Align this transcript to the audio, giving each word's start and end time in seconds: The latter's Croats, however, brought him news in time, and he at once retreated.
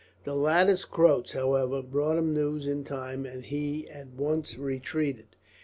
The 0.23 0.33
latter's 0.33 0.83
Croats, 0.83 1.33
however, 1.33 1.83
brought 1.83 2.17
him 2.17 2.33
news 2.33 2.65
in 2.65 2.83
time, 2.83 3.23
and 3.23 3.45
he 3.45 3.87
at 3.87 4.07
once 4.07 4.57
retreated. 4.57 5.35